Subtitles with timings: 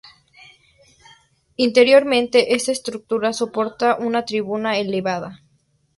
[1.57, 5.43] Interiormente esta estructura soporta una tribuna elevada.